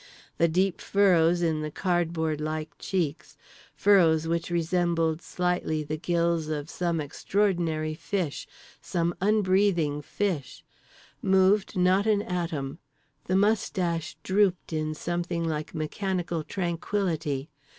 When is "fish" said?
7.93-8.47, 10.01-10.63